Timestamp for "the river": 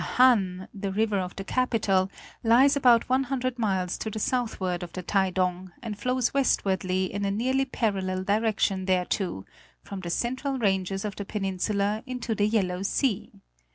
0.73-1.19